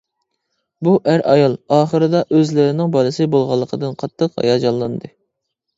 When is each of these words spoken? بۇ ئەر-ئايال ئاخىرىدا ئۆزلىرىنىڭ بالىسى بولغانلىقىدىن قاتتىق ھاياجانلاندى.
بۇ 0.87 0.93
ئەر-ئايال 1.11 1.53
ئاخىرىدا 1.77 2.23
ئۆزلىرىنىڭ 2.39 2.97
بالىسى 2.97 3.31
بولغانلىقىدىن 3.37 3.99
قاتتىق 4.03 4.37
ھاياجانلاندى. 4.43 5.17